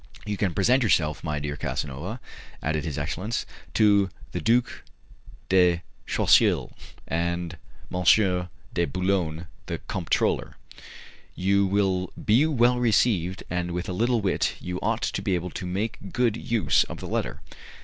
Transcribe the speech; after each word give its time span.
"You 0.25 0.35
can 0.35 0.55
present 0.55 0.81
yourself, 0.81 1.23
my 1.23 1.37
dear 1.37 1.55
Casanova," 1.55 2.19
added 2.63 2.85
his 2.85 2.97
excellence, 2.97 3.45
"to 3.75 4.09
the 4.31 4.41
Duc 4.41 4.81
de 5.47 5.83
Choiseul, 6.07 6.75
and 7.07 7.55
M. 7.93 8.03
de 8.73 8.85
Boulogne, 8.85 9.45
the 9.67 9.77
comptroller. 9.87 10.57
You 11.35 11.67
will 11.67 12.11
be 12.17 12.47
well 12.47 12.79
received, 12.79 13.43
and 13.47 13.69
with 13.73 13.87
a 13.87 13.93
little 13.93 14.21
wit 14.21 14.55
you 14.59 14.79
ought 14.81 15.03
to 15.03 15.21
be 15.21 15.35
able 15.35 15.51
to 15.51 15.67
make 15.67 16.11
good 16.11 16.35
use 16.35 16.83
of 16.85 16.99
the 16.99 17.07
letter. 17.07 17.39